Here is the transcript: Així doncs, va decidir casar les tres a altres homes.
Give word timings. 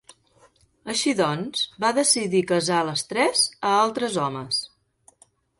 Així 0.93 1.13
doncs, 1.19 1.61
va 1.85 1.93
decidir 1.99 2.43
casar 2.53 2.81
les 2.89 3.07
tres 3.13 3.47
a 3.73 3.77
altres 3.85 4.19
homes. 4.27 4.65